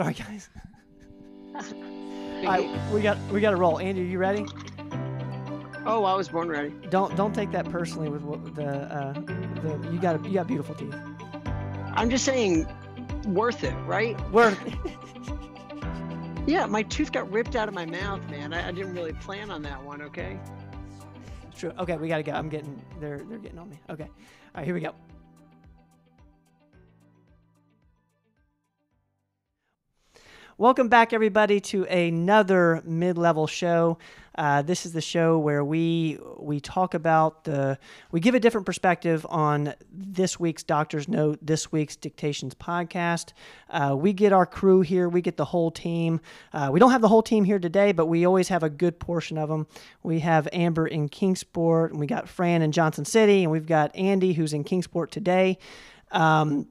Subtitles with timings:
[0.00, 0.50] All right, guys.
[1.54, 1.62] All
[2.42, 3.78] right, we got we got to roll.
[3.78, 4.44] Andy, are you ready?
[5.86, 6.74] Oh, I was born ready.
[6.90, 10.74] Don't don't take that personally with what the uh, the you got you got beautiful
[10.74, 10.96] teeth.
[11.92, 12.66] I'm just saying,
[13.24, 14.18] worth it, right?
[14.32, 14.58] Worth.
[16.48, 18.52] yeah, my tooth got ripped out of my mouth, man.
[18.52, 20.02] I, I didn't really plan on that one.
[20.02, 20.40] Okay.
[21.56, 21.72] True.
[21.78, 22.32] Okay, we got to go.
[22.32, 23.78] I'm getting they're they're getting on me.
[23.88, 24.02] Okay.
[24.02, 24.10] All
[24.56, 24.92] right, here we go.
[30.56, 33.98] Welcome back, everybody, to another mid-level show.
[34.36, 37.76] Uh, this is the show where we we talk about the
[38.12, 43.32] we give a different perspective on this week's Doctor's Note, this week's Dictations podcast.
[43.68, 46.20] Uh, we get our crew here, we get the whole team.
[46.52, 49.00] Uh, we don't have the whole team here today, but we always have a good
[49.00, 49.66] portion of them.
[50.04, 53.94] We have Amber in Kingsport, and we got Fran in Johnson City, and we've got
[53.96, 55.58] Andy who's in Kingsport today.
[56.12, 56.68] Um,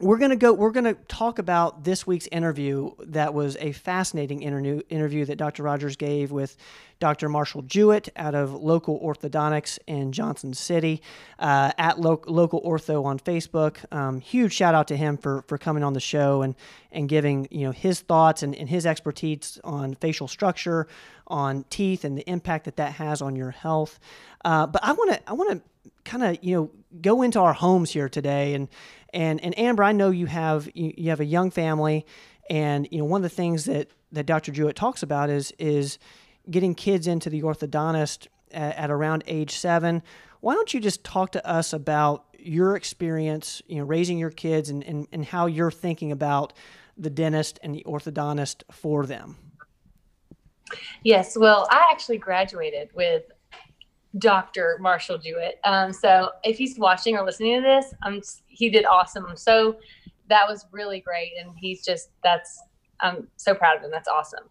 [0.00, 0.52] we're gonna go.
[0.52, 2.90] We're gonna talk about this week's interview.
[2.98, 5.62] That was a fascinating interview interview that Dr.
[5.62, 6.56] Rogers gave with
[7.04, 7.28] Dr.
[7.28, 11.02] Marshall Jewett out of Local Orthodontics in Johnson City
[11.38, 13.76] uh, at Lo- Local Ortho on Facebook.
[13.94, 16.54] Um, huge shout out to him for for coming on the show and
[16.90, 20.86] and giving you know his thoughts and, and his expertise on facial structure,
[21.26, 24.00] on teeth, and the impact that that has on your health.
[24.42, 26.70] Uh, but I want to I want to kind of you know
[27.02, 28.66] go into our homes here today and
[29.12, 32.06] and and Amber, I know you have you, you have a young family,
[32.48, 34.52] and you know one of the things that that Dr.
[34.52, 35.98] Jewett talks about is is
[36.50, 40.02] getting kids into the orthodontist at, at around age seven.
[40.40, 44.68] Why don't you just talk to us about your experience, you know, raising your kids
[44.68, 46.52] and, and, and how you're thinking about
[46.96, 49.36] the dentist and the orthodontist for them?
[51.02, 53.24] Yes, well, I actually graduated with
[54.18, 54.78] Dr.
[54.80, 55.58] Marshall Jewett.
[55.64, 59.26] Um, so if he's watching or listening to this, um, he did awesome.
[59.36, 59.78] So
[60.28, 61.32] that was really great.
[61.40, 62.62] And he's just, that's,
[63.04, 63.90] I'm so proud of him.
[63.90, 64.44] That's awesome.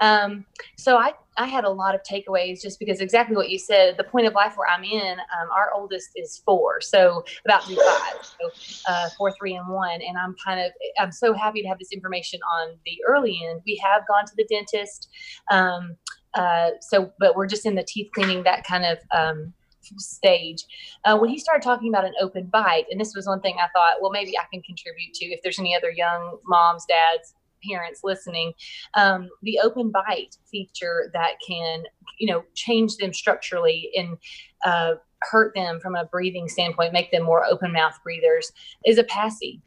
[0.00, 0.44] Um,
[0.76, 4.04] so I, I had a lot of takeaways just because exactly what you said, the
[4.04, 8.22] point of life where I'm in, um, our oldest is four, so about to five,
[8.22, 8.50] so
[8.88, 10.00] uh, four, three, and one.
[10.02, 13.62] And I'm kind of, I'm so happy to have this information on the early end.
[13.64, 15.08] We have gone to the dentist.
[15.50, 15.96] Um,
[16.34, 19.52] uh, so, but we're just in the teeth cleaning, that kind of um,
[19.98, 20.64] stage.
[21.04, 23.68] Uh, when he started talking about an open bite, and this was one thing I
[23.74, 27.34] thought, well, maybe I can contribute to if there's any other young moms, dads,
[27.68, 28.52] parents listening,
[28.94, 31.84] um, the open bite feature that can,
[32.18, 34.16] you know, change them structurally and
[34.64, 38.52] uh, hurt them from a breathing standpoint, make them more open mouth breathers,
[38.84, 39.60] is a passy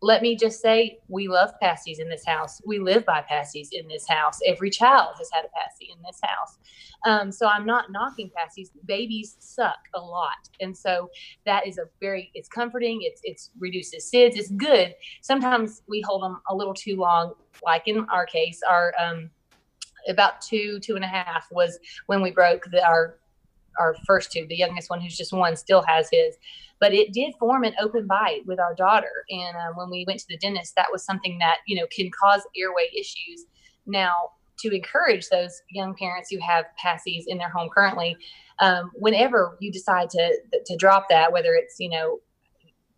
[0.00, 2.60] let me just say we love passies in this house.
[2.64, 4.38] We live by passies in this house.
[4.46, 6.58] Every child has had a passy in this house.
[7.06, 10.48] Um, so i'm not knocking passies babies suck a lot.
[10.60, 11.10] And so
[11.46, 13.00] that is a very it's comforting.
[13.02, 14.36] It's it's reduces sids.
[14.36, 14.94] It's good.
[15.20, 17.34] Sometimes we hold them a little too long.
[17.64, 19.30] Like in our case our um,
[20.08, 23.18] about two two and a half was when we broke the, our
[23.78, 24.46] our first two.
[24.48, 26.36] The youngest one who's just one still has his
[26.80, 29.24] but it did form an open bite with our daughter.
[29.30, 32.10] And uh, when we went to the dentist, that was something that, you know, can
[32.10, 33.46] cause airway issues.
[33.86, 34.12] Now,
[34.60, 38.16] to encourage those young parents who have passies in their home currently,
[38.60, 42.18] um, whenever you decide to, to drop that, whether it's, you know,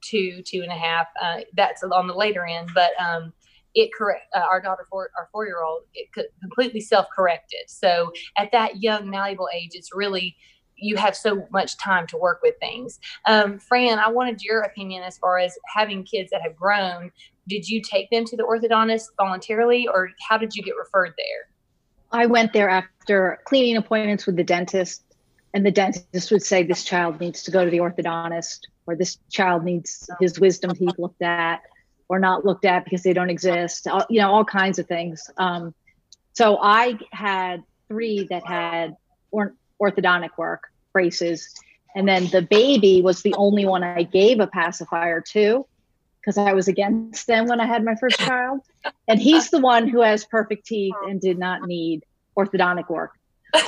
[0.02, 3.32] two, two and a half, uh, that's on the later end, but, um,
[3.74, 6.08] it correct uh, our daughter four our four year old it
[6.40, 10.36] completely self corrected so at that young malleable age it's really
[10.80, 12.98] you have so much time to work with things.
[13.26, 17.10] Um, Fran, I wanted your opinion as far as having kids that have grown.
[17.48, 21.48] Did you take them to the orthodontist voluntarily, or how did you get referred there?
[22.12, 25.04] I went there after cleaning appointments with the dentist,
[25.54, 29.18] and the dentist would say, This child needs to go to the orthodontist, or this
[29.30, 31.60] child needs his wisdom teeth looked at,
[32.08, 35.30] or not looked at because they don't exist, all, you know, all kinds of things.
[35.36, 35.74] Um,
[36.32, 38.96] so I had three that had
[39.30, 41.54] or orthodontic work braces.
[41.94, 45.66] And then the baby was the only one I gave a pacifier to
[46.20, 48.60] because I was against them when I had my first child.
[49.08, 52.04] And he's the one who has perfect teeth and did not need
[52.36, 53.12] orthodontic work.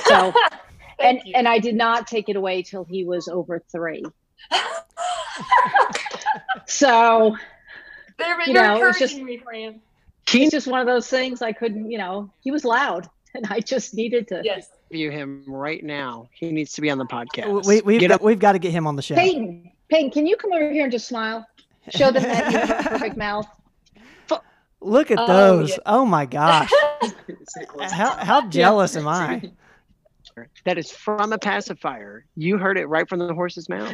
[0.05, 0.33] So,
[0.99, 1.33] and you.
[1.35, 4.05] and I did not take it away till he was over three.
[6.67, 7.35] so,
[8.17, 9.19] They're, You you're know, it's just-
[10.29, 13.59] he's just one of those things I couldn't, you know, he was loud and I
[13.59, 14.41] just needed to.
[14.43, 14.69] Yes.
[14.91, 16.29] View him right now.
[16.33, 17.65] He needs to be on the podcast.
[17.65, 19.15] We, we've got, we've got to get him on the show.
[19.15, 21.45] Peyton, Peyton, can you come over here and just smile?
[21.89, 23.47] Show them that you have a perfect mouth.
[24.81, 25.69] Look at Oh, those!
[25.69, 25.77] yeah.
[25.85, 26.69] Oh my gosh!
[27.89, 29.49] how how jealous am I?
[30.65, 32.25] That is from a pacifier.
[32.35, 33.93] You heard it right from the horse's mouth.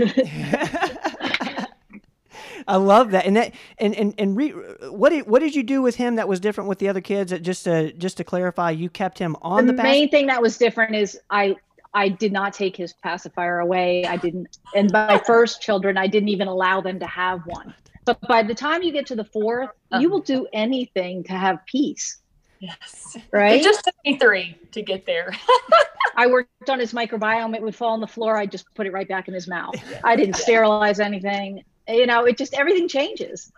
[2.70, 3.26] I love that.
[3.26, 4.50] And that and and and re,
[4.90, 7.32] what did what did you do with him that was different with the other kids?
[7.32, 10.42] That just to just to clarify, you kept him on the, the, main thing that
[10.42, 11.56] was different is I
[11.94, 14.06] I did not take his pacifier away.
[14.06, 17.74] I didn't, and my first children, I didn't even allow them to have one.
[18.06, 19.70] But by the time you get to the fourth,
[20.00, 20.50] you will do uh-huh.
[20.54, 22.20] anything to have peace.
[22.60, 23.18] Yes.
[23.32, 23.60] Right.
[23.60, 25.34] It just took me three to get there.
[26.16, 27.56] I worked on his microbiome.
[27.56, 28.38] It would fall on the floor.
[28.38, 29.76] I just put it right back in his mouth.
[30.04, 31.64] I didn't sterilize anything.
[31.90, 33.52] You know, it just everything changes.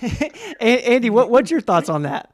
[0.60, 2.32] Andy, what what's your thoughts on that?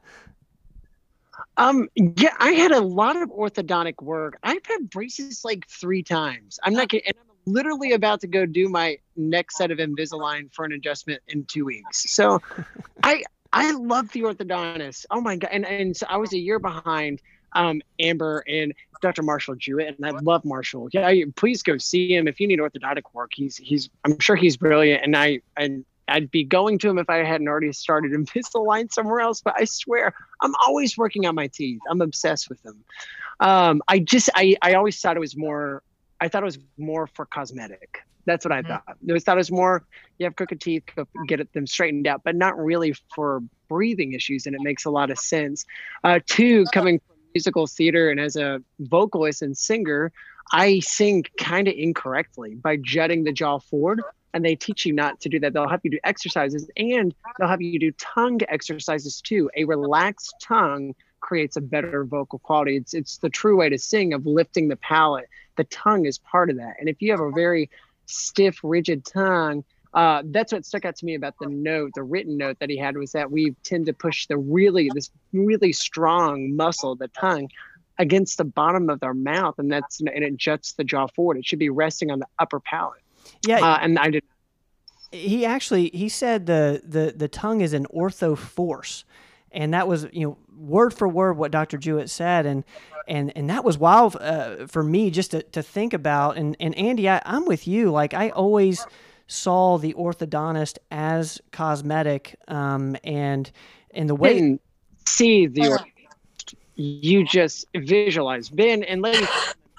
[1.57, 4.37] Um, yeah, I had a lot of orthodontic work.
[4.43, 6.59] I've had braces like three times.
[6.63, 7.07] I'm not kidding.
[7.07, 11.21] And I'm literally about to go do my next set of Invisalign for an adjustment
[11.27, 12.13] in two weeks.
[12.13, 12.41] So
[13.03, 13.23] I
[13.53, 15.05] I love the orthodontist.
[15.11, 15.49] Oh my god.
[15.51, 17.21] And and so I was a year behind
[17.55, 19.23] um Amber and Dr.
[19.23, 20.89] Marshall Jewett, and I love Marshall.
[20.91, 23.31] Yeah, please go see him if you need orthodontic work.
[23.33, 27.09] He's he's I'm sure he's brilliant, and I and I'd be going to him if
[27.09, 29.41] I hadn't already started Invisalign somewhere else.
[29.41, 31.79] But I swear, I'm always working on my teeth.
[31.89, 32.83] I'm obsessed with them.
[33.39, 35.81] Um, I just, I, I always thought it was more.
[36.21, 37.99] I thought it was more for cosmetic.
[38.25, 38.67] That's what I Mhm.
[38.67, 38.83] thought.
[38.87, 39.85] I thought it was more.
[40.17, 40.83] You have crooked teeth,
[41.27, 44.45] get them straightened out, but not really for breathing issues.
[44.45, 45.65] And it makes a lot of sense.
[46.03, 50.11] Uh, two, coming from musical theater and as a vocalist and singer,
[50.53, 54.01] I sing kind of incorrectly by jutting the jaw forward
[54.33, 55.53] and they teach you not to do that.
[55.53, 59.49] They'll have you do exercises and they'll have you do tongue exercises too.
[59.57, 62.77] A relaxed tongue creates a better vocal quality.
[62.77, 65.27] It's it's the true way to sing of lifting the palate.
[65.57, 66.75] The tongue is part of that.
[66.79, 67.69] And if you have a very
[68.05, 69.63] stiff, rigid tongue,
[69.95, 72.77] uh, that's what stuck out to me about the note, the written note that he
[72.77, 77.49] had was that we tend to push the really this really strong muscle, the tongue,
[77.97, 81.37] against the bottom of our mouth, and that's and it juts the jaw forward.
[81.37, 83.01] It should be resting on the upper palate.
[83.47, 84.23] Yeah, Uh, and I did
[85.15, 89.05] he actually he said the the the tongue is an ortho force
[89.51, 92.63] and that was you know word for word what dr jewett said and
[93.07, 96.75] and and that was wild uh, for me just to, to think about and and
[96.75, 98.85] andy I, i'm with you like i always
[99.27, 103.51] saw the orthodontist as cosmetic um and
[103.91, 104.61] in the way didn't
[105.05, 106.55] see the orthodontist.
[106.77, 108.49] You just visualize.
[108.49, 109.29] Ben and ladies,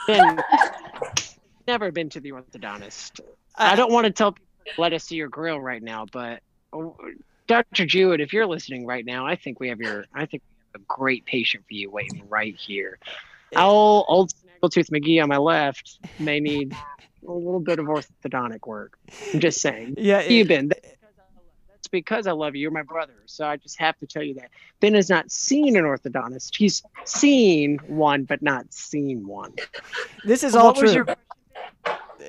[0.06, 0.42] Ben
[1.68, 3.20] never been to the orthodontist.
[3.54, 4.46] I don't want to tell people
[4.78, 6.40] let us see your grill right now, but
[6.72, 6.96] oh,
[7.46, 7.86] Dr.
[7.86, 10.80] Jewett, if you're listening right now, I think we have your I think we have
[10.82, 12.98] a great patient for you waiting right here.
[13.56, 14.32] Old old
[14.62, 16.74] Snaggletooth McGee on my left may need
[17.26, 18.98] a little bit of orthodontic work.
[19.32, 19.94] I'm just saying.
[19.98, 20.68] yeah you, Ben.
[20.68, 22.62] That's because I love you.
[22.62, 23.14] You're my brother.
[23.26, 24.50] So I just have to tell you that.
[24.80, 26.56] Ben has not seen an orthodontist.
[26.56, 29.54] He's seen one, but not seen one.
[30.24, 31.06] this is all true your-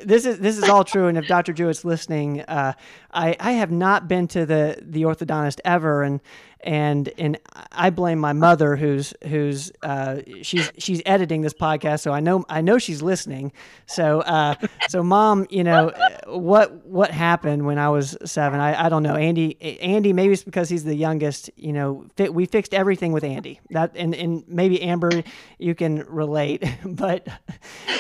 [0.06, 1.54] this is this is all true, and if Dr.
[1.54, 2.74] Jewett's listening, uh,
[3.12, 6.22] I I have not been to the the orthodontist ever, and
[6.68, 7.40] and and
[7.72, 12.44] I blame my mother, who's who's uh, she's she's editing this podcast, so I know
[12.50, 13.54] I know she's listening.
[13.86, 14.56] So uh,
[14.90, 15.94] so mom, you know
[16.28, 18.60] what what happened when I was seven?
[18.60, 19.16] I, I don't know.
[19.16, 21.50] Andy Andy maybe it's because he's the youngest.
[21.56, 23.62] You know, we fixed everything with Andy.
[23.70, 25.24] That and and maybe Amber,
[25.58, 27.26] you can relate, but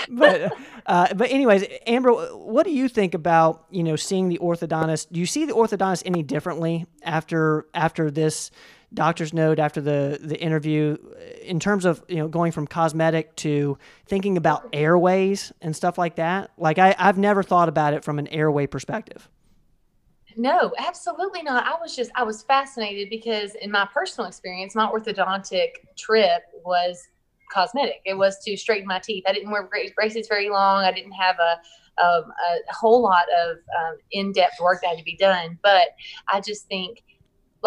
[0.09, 0.53] but
[0.85, 5.07] uh, but anyways, Amber, what do you think about you know seeing the orthodontist?
[5.09, 8.51] Do you see the orthodontist any differently after after this
[8.93, 10.97] doctor's note, after the the interview,
[11.41, 16.15] in terms of you know going from cosmetic to thinking about airways and stuff like
[16.15, 16.51] that?
[16.57, 19.29] Like I I've never thought about it from an airway perspective.
[20.35, 21.65] No, absolutely not.
[21.65, 27.07] I was just I was fascinated because in my personal experience, my orthodontic trip was
[27.51, 28.01] cosmetic.
[28.05, 29.23] It was to straighten my teeth.
[29.27, 30.83] I didn't wear braces very long.
[30.83, 31.59] I didn't have a
[31.99, 32.31] um,
[32.69, 35.57] a whole lot of um, in-depth work that had to be done.
[35.63, 35.87] But
[36.31, 37.03] I just think,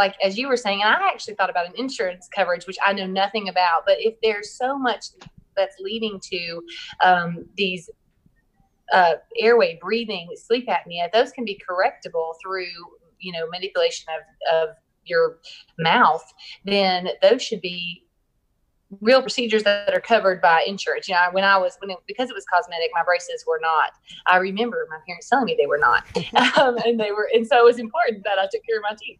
[0.01, 2.95] like as you were saying, and I actually thought about an insurance coverage, which I
[2.95, 3.83] know nothing about.
[3.87, 5.05] But if there's so much
[5.55, 6.63] that's leading to
[7.05, 7.91] um, these
[8.93, 12.65] uh, airway breathing sleep apnea those can be correctable through
[13.21, 15.39] you know manipulation of, of your
[15.79, 16.25] mouth
[16.65, 18.03] then those should be
[19.01, 21.09] real procedures that are covered by insurance.
[21.09, 23.93] You know when i was when it, because it was cosmetic my braces were not.
[24.27, 26.05] I remember my parents telling me they were not.
[26.61, 28.97] Um, and they were and so it was important that i took care of my
[29.01, 29.19] teeth.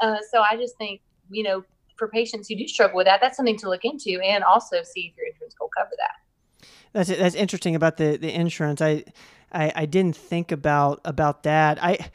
[0.00, 1.00] Uh, so i just think
[1.30, 1.62] you know
[1.96, 5.12] for patients who do struggle with that that's something to look into and also see
[5.12, 6.68] if your insurance will cover that.
[6.92, 8.80] That's that's interesting about the the insurance.
[8.80, 9.04] I
[9.52, 11.82] I, I didn't think about about that.
[11.82, 12.10] I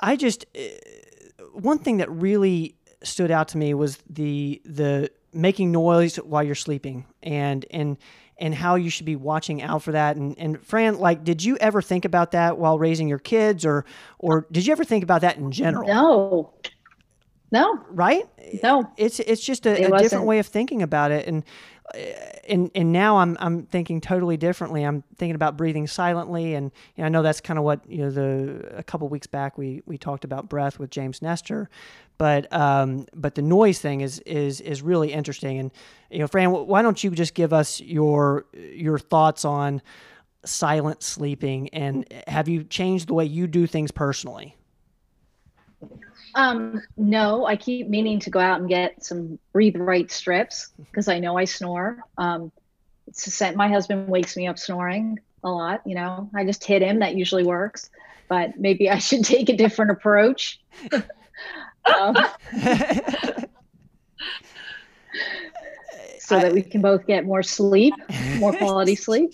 [0.00, 0.62] I just uh,
[1.52, 6.54] one thing that really stood out to me was the the making noise while you're
[6.54, 7.96] sleeping and and
[8.38, 10.16] and how you should be watching out for that.
[10.16, 13.84] And, and Fran, like, did you ever think about that while raising your kids, or
[14.18, 15.88] or did you ever think about that in general?
[15.88, 16.52] No,
[17.50, 18.24] no, right?
[18.62, 21.44] No, it's it's just a, It a different way of thinking about it, and
[22.48, 24.82] and and now I'm I'm thinking totally differently.
[24.82, 27.98] I'm thinking about breathing silently, and you know, I know that's kind of what you
[27.98, 28.10] know.
[28.10, 31.70] The a couple weeks back we we talked about breath with James Nestor,
[32.18, 35.58] but um, but the noise thing is is is really interesting.
[35.58, 35.70] And
[36.10, 39.82] you know, Fran, why don't you just give us your your thoughts on
[40.44, 44.56] silent sleeping, and have you changed the way you do things personally?
[46.34, 51.08] Um, no, I keep meaning to go out and get some breathe right strips because
[51.08, 52.04] I know I snore.
[52.18, 52.52] Um,
[53.54, 55.80] my husband wakes me up snoring a lot.
[55.86, 56.98] You know, I just hit him.
[56.98, 57.88] That usually works,
[58.28, 60.60] but maybe I should take a different approach.
[61.98, 62.16] um,
[66.18, 67.94] so that we can both get more sleep,
[68.38, 69.32] more quality sleep.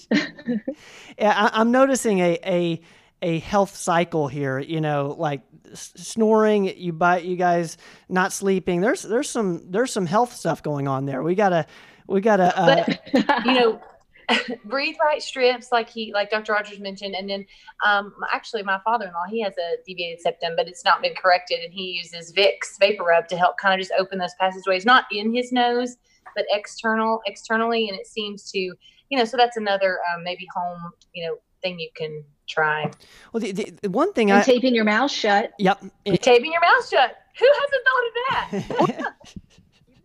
[1.19, 2.81] Yeah, I, I'm noticing a, a
[3.23, 4.59] a health cycle here.
[4.59, 5.43] You know, like
[5.75, 7.77] snoring, you buy you guys
[8.09, 8.81] not sleeping.
[8.81, 11.23] There's there's some there's some health stuff going on there.
[11.23, 11.67] We gotta
[12.07, 12.59] we gotta.
[12.59, 13.81] Uh, But you know,
[14.65, 16.53] breathe right strips, like he, like Dr.
[16.53, 17.47] Rogers mentioned, and then
[17.87, 21.73] um, actually, my father-in-law, he has a deviated septum, but it's not been corrected, and
[21.73, 25.35] he uses Vicks vapor rub to help kind of just open those passageways, not in
[25.35, 25.97] his nose,
[26.35, 30.93] but external, externally, and it seems to, you know, so that's another um, maybe home,
[31.13, 32.91] you know, thing you can try.
[33.33, 35.53] well, the, the, the one thing and I taping your mouth shut.
[35.59, 35.83] yep.
[36.07, 37.17] Taping your mouth shut.
[37.39, 39.15] Who hasn't thought of that?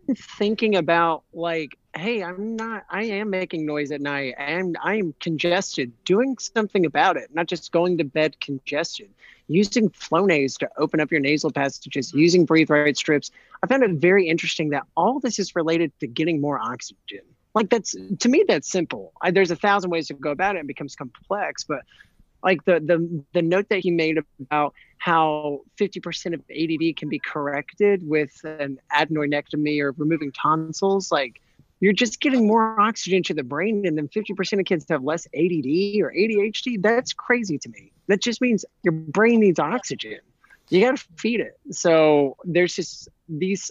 [0.38, 5.92] thinking about like hey i'm not i am making noise at night and i'm congested
[6.04, 9.10] doing something about it not just going to bed congested.
[9.50, 12.18] Using flonase to open up your nasal passages mm-hmm.
[12.18, 13.30] using breathe right strips.
[13.62, 17.20] I found it very interesting that all this is related to getting more oxygen.
[17.54, 19.12] Like that's to me that's simple.
[19.22, 21.80] I, there's a thousand ways to go about it and it becomes complex but
[22.44, 27.20] like the the the note that he made about how 50% of ADD can be
[27.20, 31.40] corrected with an adenoidectomy or removing tonsils like
[31.80, 35.26] you're just getting more oxygen to the brain and then 50% of kids have less
[35.26, 40.20] ADD or ADHD that's crazy to me that just means your brain needs oxygen
[40.70, 43.70] you got to feed it so there's just these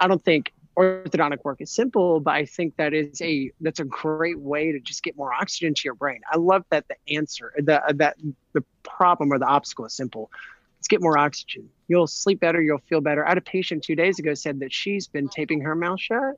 [0.00, 3.84] I don't think orthodontic work is simple, but I think that is a that's a
[3.84, 6.20] great way to just get more oxygen to your brain.
[6.30, 8.16] I love that the answer, the uh, that
[8.52, 10.30] the problem or the obstacle is simple.
[10.78, 11.68] Let's get more oxygen.
[11.88, 12.60] You'll sleep better.
[12.60, 13.24] You'll feel better.
[13.24, 16.34] I had a patient two days ago said that she's been taping her mouth shut,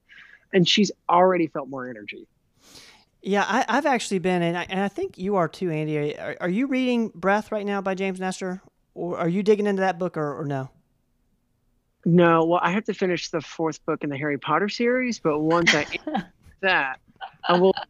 [0.53, 2.27] and she's already felt more energy.
[3.21, 6.17] Yeah, I, I've actually been, and I, and I think you are too, Andy.
[6.17, 8.63] Are, are you reading Breath right now by James Nestor,
[8.95, 10.71] or are you digging into that book, or, or no?
[12.05, 15.41] No, well, I have to finish the fourth book in the Harry Potter series, but
[15.41, 15.85] once I
[16.63, 17.01] that,
[17.47, 17.87] I will go back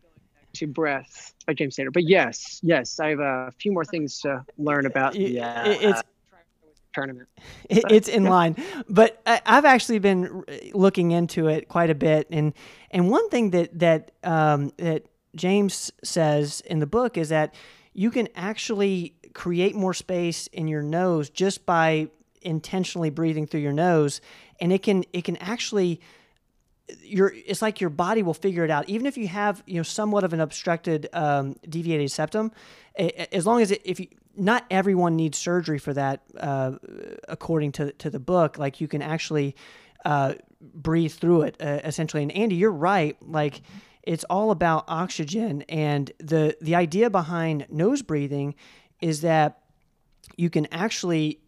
[0.54, 1.90] to Breath by James Taylor.
[1.90, 5.14] But yes, yes, I have a few more things to learn about.
[5.14, 6.02] Yeah, it- it's uh,
[6.98, 7.28] tournament.
[7.68, 8.56] It, it's in line,
[8.88, 12.54] but I, I've actually been looking into it quite a bit, and
[12.90, 15.04] and one thing that that um, that
[15.36, 17.54] James says in the book is that
[17.92, 22.08] you can actually create more space in your nose just by
[22.40, 24.22] intentionally breathing through your nose,
[24.60, 26.00] and it can it can actually
[27.02, 28.88] your it's like your body will figure it out.
[28.88, 32.50] Even if you have you know somewhat of an obstructed um, deviated septum
[32.98, 36.72] as long as it, if you not everyone needs surgery for that uh,
[37.28, 39.54] according to to the book like you can actually
[40.04, 43.62] uh, breathe through it uh, essentially and Andy you're right like
[44.02, 48.54] it's all about oxygen and the the idea behind nose breathing
[49.00, 49.60] is that
[50.36, 51.40] you can actually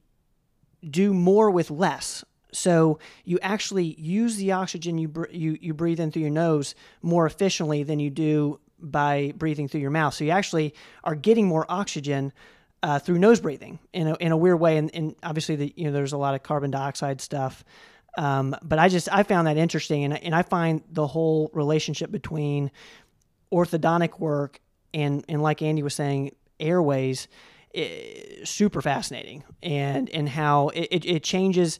[0.89, 2.25] do more with less.
[2.53, 6.75] So you actually use the oxygen you br- you you breathe in through your nose
[7.01, 10.15] more efficiently than you do by breathing through your mouth.
[10.15, 12.33] So you actually are getting more oxygen
[12.83, 14.77] uh, through nose breathing in a, in a weird way.
[14.77, 17.65] And, and obviously, the, you know, there's a lot of carbon dioxide stuff.
[18.17, 22.11] Um, but I just I found that interesting, and and I find the whole relationship
[22.11, 22.71] between
[23.53, 24.61] orthodontic work
[24.93, 27.29] and and like Andy was saying, airways,
[27.75, 31.79] eh, super fascinating, and and how it, it, it changes,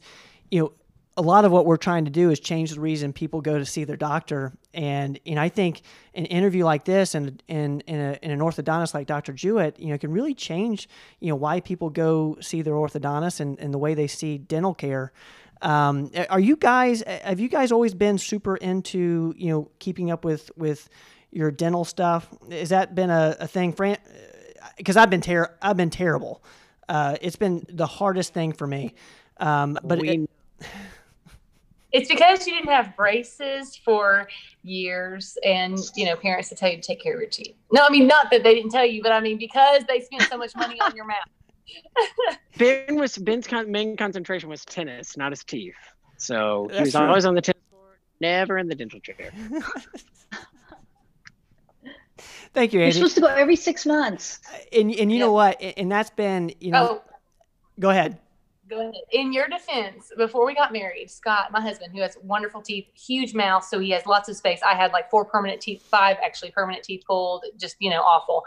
[0.49, 0.73] you know.
[1.17, 3.65] A lot of what we're trying to do is change the reason people go to
[3.65, 5.81] see their doctor, and and I think
[6.15, 9.33] an interview like this and and in, a, in an orthodontist like Dr.
[9.33, 10.87] Jewett, you know, can really change
[11.19, 14.73] you know why people go see their orthodontist and, and the way they see dental
[14.73, 15.11] care.
[15.61, 20.23] Um, are you guys have you guys always been super into you know keeping up
[20.23, 20.87] with with
[21.29, 22.27] your dental stuff?
[22.49, 23.97] Has that been a, a thing, Fran?
[24.77, 26.41] Because I've been ter- I've been terrible.
[26.87, 28.95] Uh, it's been the hardest thing for me.
[29.37, 30.29] Um, but we, it-
[31.91, 34.27] it's because you didn't have braces for
[34.63, 37.85] years and you know parents to tell you to take care of your teeth no
[37.85, 40.37] i mean not that they didn't tell you but i mean because they spent so
[40.37, 41.17] much money on your mouth
[42.57, 45.73] ben was ben's con- main concentration was tennis not his teeth
[46.17, 47.01] so he was true.
[47.01, 49.31] always on the tennis court never in the dental chair
[52.53, 54.39] Thank you, You're supposed to go every six months.
[54.73, 55.61] And and you know what?
[55.61, 57.01] And that's been you know.
[57.01, 57.11] oh
[57.79, 58.19] Go ahead.
[58.71, 58.93] Go ahead.
[59.11, 63.33] In your defense before we got married scott my husband who has wonderful teeth huge
[63.33, 64.61] mouth so he has lots of space.
[64.65, 68.43] I had like four permanent teeth five actually permanent teeth pulled just you know awful.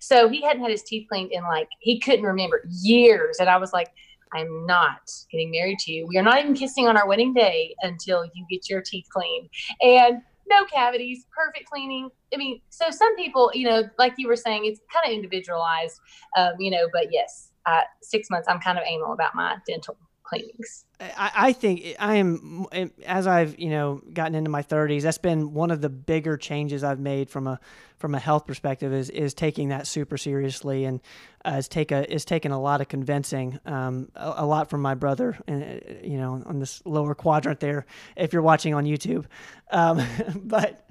[0.00, 3.56] So he hadn't had his teeth cleaned in like he couldn't remember years and i
[3.56, 3.88] was like
[4.32, 6.06] i'm not getting married to you.
[6.06, 9.48] We are not even kissing on our wedding day until you get your teeth cleaned.
[9.80, 12.10] And no cavities perfect cleaning.
[12.32, 15.98] I mean so some people you know like you were saying it's kind of individualized
[16.36, 19.96] um, you know but yes uh, six months i'm kind of anal about my dental
[20.22, 22.66] cleanings I, think I am
[23.04, 25.02] as I've you know gotten into my 30s.
[25.02, 27.60] That's been one of the bigger changes I've made from a
[27.98, 31.00] from a health perspective is is taking that super seriously and
[31.44, 34.94] uh, take a is taken a lot of convincing, um, a, a lot from my
[34.94, 37.86] brother, and uh, you know on this lower quadrant there.
[38.16, 39.26] If you're watching on YouTube,
[39.70, 40.04] um,
[40.36, 40.88] but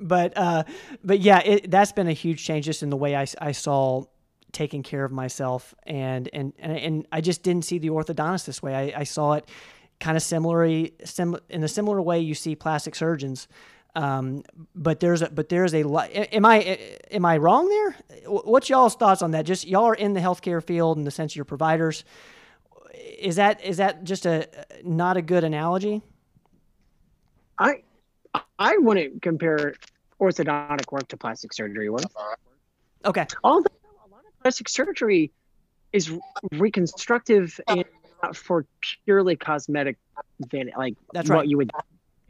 [0.00, 0.64] but uh,
[1.02, 4.04] but yeah, it, that's been a huge change just in the way I, I saw
[4.54, 8.62] taking care of myself and and and, and I just didn't see the orthodontist this
[8.62, 8.74] way.
[8.94, 9.46] I, I saw it
[10.00, 13.48] kind of similarly sim, in a similar way you see plastic surgeons.
[13.96, 14.42] Um,
[14.74, 16.10] but there's a but there's a lot.
[16.12, 16.78] Am I
[17.10, 17.96] am I wrong there?
[18.26, 19.44] What's y'all's thoughts on that?
[19.46, 22.04] Just y'all are in the healthcare field in the sense of your providers.
[23.18, 24.48] Is that is that just a
[24.82, 26.02] not a good analogy?
[27.58, 27.74] i
[28.58, 29.74] i wouldn't compare
[30.20, 32.02] orthodontic work to plastic surgery work
[33.04, 33.26] Okay.
[33.44, 33.83] although a lot of
[34.44, 35.32] plastic surgery
[35.92, 36.12] is
[36.52, 37.84] reconstructive and
[38.22, 38.66] not for
[39.06, 39.96] purely cosmetic
[40.50, 41.48] vanity, like That's what right.
[41.48, 41.72] you would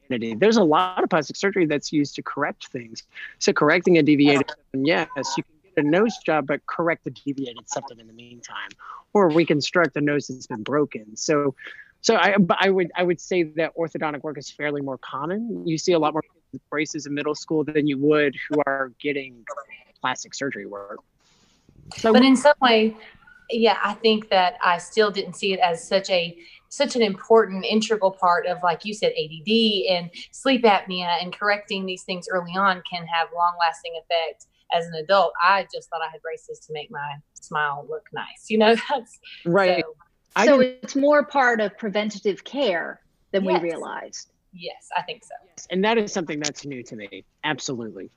[0.09, 0.35] vanity.
[0.35, 3.03] there's a lot of plastic surgery that's used to correct things
[3.41, 7.11] so correcting a deviated septum, yes you can get a nose job but correct the
[7.11, 8.71] deviated septum in the meantime
[9.13, 11.55] or reconstruct a nose that's been broken so
[12.03, 15.67] so I, but I would I would say that orthodontic work is fairly more common.
[15.67, 16.23] You see a lot more
[16.71, 19.43] braces in middle school than you would who are getting
[20.03, 20.99] plastic surgery work.
[21.93, 22.97] So but in some way
[23.51, 26.37] yeah i think that i still didn't see it as such a
[26.69, 31.87] such an important integral part of like you said add and sleep apnea and correcting
[31.87, 36.01] these things early on can have long lasting effect as an adult i just thought
[36.03, 39.85] i had braces to make my smile look nice you know that's right.
[39.85, 39.95] so,
[40.37, 43.01] I so it's more part of preventative care
[43.33, 43.63] than Yes.
[43.63, 44.33] we realized.
[44.53, 47.25] yes i think so Yes, and that is something that's new to me.
[47.45, 48.11] Absolutely.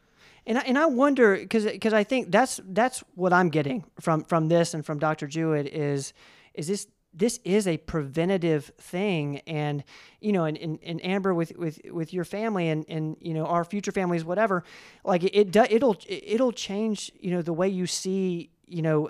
[0.48, 4.24] And I, and I wonder because because I think that's that's what I'm getting from
[4.24, 5.28] from this and from Dr.
[5.28, 6.14] Jewett is
[6.54, 9.84] is this this is a preventative thing and
[10.22, 13.46] you know and, and, and Amber with, with with your family and and you know
[13.46, 14.64] our future families whatever
[15.04, 19.10] like it, it do- it'll it'll change you know the way you see you know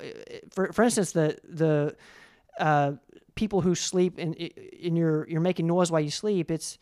[0.50, 1.96] for for instance the the
[2.60, 2.94] uh,
[3.36, 6.80] people who sleep and in your you're making noise while you sleep it's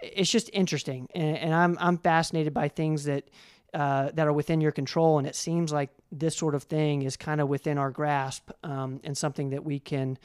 [0.00, 3.28] it's just interesting and, and I'm I'm fascinated by things that
[3.74, 7.16] uh, that are within your control and it seems like this sort of thing is
[7.16, 10.18] kind of within our grasp um, and something that we can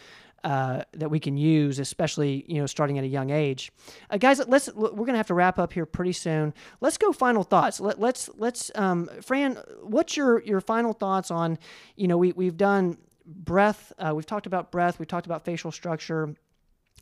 [0.43, 3.71] uh, that we can use especially you know starting at a young age.
[4.09, 6.53] Uh, guys let's we're gonna have to wrap up here pretty soon.
[6.81, 7.79] Let's go final thoughts.
[7.79, 11.57] Let, let's let's um, Fran what's your your final thoughts on
[11.95, 15.71] you know we, we've done breath uh, we've talked about breath we've talked about facial
[15.71, 16.35] structure.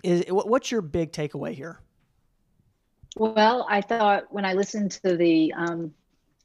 [0.04, 1.80] Is what's your big takeaway here?
[3.18, 5.94] Well, I thought when I listened to the um,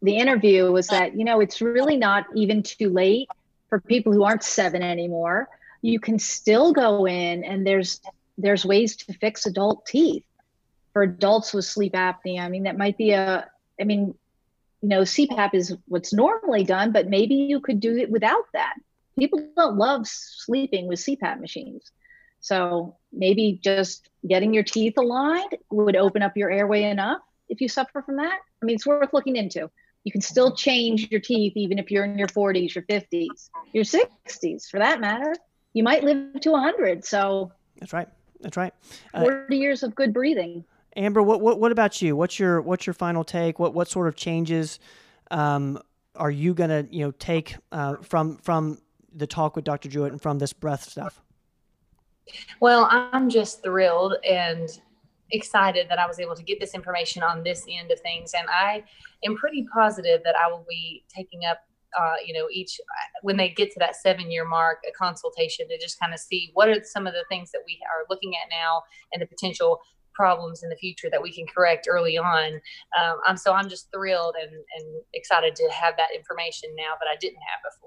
[0.03, 3.29] the interview was that you know it's really not even too late
[3.69, 5.49] for people who aren't seven anymore.
[5.83, 8.01] You can still go in and there's
[8.39, 10.25] there's ways to fix adult teeth
[10.93, 12.41] for adults with sleep apnea.
[12.41, 13.49] I mean that might be a
[13.81, 14.15] I mean
[14.83, 18.75] you know CPAP is what's normally done, but maybe you could do it without that.
[19.19, 21.91] People don't love sleeping with CPAP machines.
[22.41, 27.69] So maybe just getting your teeth aligned would open up your airway enough if you
[27.69, 28.39] suffer from that.
[28.63, 29.71] I mean, it's worth looking into.
[30.07, 33.83] You can still change your teeth even if you're in your 40s, your 50s, your
[33.83, 35.35] 60s for that matter.
[35.73, 37.05] You might live to 100.
[37.05, 38.09] So that's right
[38.41, 38.73] that's right
[39.13, 40.65] Uh, 40 years of good breathing.
[40.95, 42.15] Amber, what, what what about you?
[42.15, 43.59] What's your what's your final take?
[43.59, 44.79] What what sort of changes
[45.33, 45.83] um,
[46.15, 48.79] are you gonna you know take uh, from from
[49.13, 49.89] the talk with Dr.
[49.89, 51.21] Jewett and from this breath stuff?
[52.61, 54.69] Well, I'm just thrilled and
[55.31, 58.33] excited that I was able to get this information on this end of things.
[58.35, 58.85] And I
[59.25, 61.59] am pretty positive that I will be taking up,
[61.99, 62.81] uh, you know, each,
[63.23, 66.51] when they get to that seven year mark, a consultation to just kind of see
[66.55, 69.81] what are some of the things that we are looking at now and the potential
[70.15, 72.55] problems in the future that we can correct early on.
[72.99, 77.07] Um, I'm so I'm just thrilled and, and excited to have that information now that
[77.13, 77.87] I didn't have before.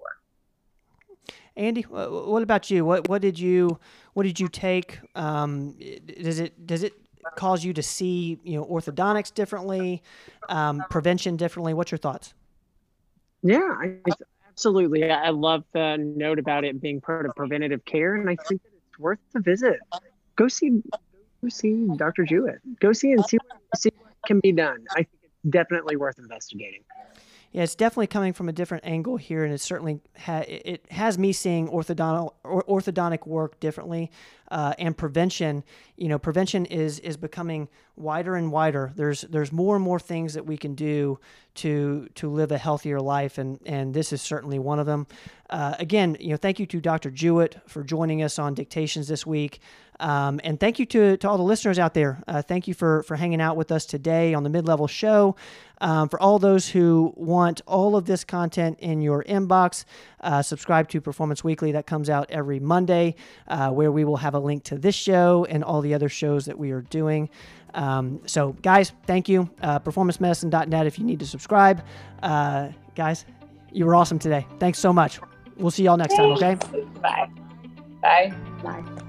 [1.56, 2.86] Andy, what about you?
[2.86, 3.80] What what did you
[4.13, 4.99] what did you take?
[5.15, 5.75] Um,
[6.21, 6.93] does it does it
[7.36, 10.02] cause you to see you know orthodontics differently,
[10.50, 11.74] um, prevention differently?
[11.74, 12.34] What's your thoughts?
[13.42, 13.96] Yeah, I,
[14.50, 15.10] absolutely.
[15.10, 19.00] I love the note about it being part of preventative care, and I think it's
[19.00, 19.80] worth the visit.
[20.36, 20.82] Go see,
[21.42, 22.26] go see Dr.
[22.26, 22.60] Jewett.
[22.80, 24.86] Go see and see what, see what can be done.
[24.92, 26.82] I think it's definitely worth investigating
[27.52, 31.18] yeah, it's definitely coming from a different angle here, and it certainly ha- it has
[31.18, 34.12] me seeing orthodontic orthodontic work differently,
[34.52, 35.64] uh, and prevention.
[35.98, 38.94] You know, prevention is is becoming wider and wider.
[38.96, 41.20] There's there's more and more things that we can do
[41.56, 45.08] to to live a healthier life, and and this is certainly one of them.
[45.50, 47.10] Uh, again, you know, thank you to Dr.
[47.10, 49.60] Jewett for joining us on Dictations this week.
[50.00, 52.24] Um, and thank you to, to all the listeners out there.
[52.28, 55.36] Uh, thank you for, for hanging out with us today on the Mid Level Show.
[55.82, 59.86] Um, for all those who want all of this content in your inbox,
[60.22, 61.72] uh, subscribe to Performance Weekly.
[61.72, 63.15] That comes out every Monday,
[63.48, 66.46] uh, where we will have a link to this show and all the other shows
[66.46, 67.30] that we are doing.
[67.74, 69.50] Um, so, guys, thank you.
[69.62, 71.84] Uh, performancemedicine.net if you need to subscribe.
[72.24, 73.26] Uh, guys,
[73.72, 74.46] you were awesome today.
[74.60, 75.20] Thanks so much.
[75.58, 76.56] We'll see y'all next time, okay?
[77.02, 77.30] Bye.
[78.02, 78.34] Bye.
[78.63, 79.09] Bye.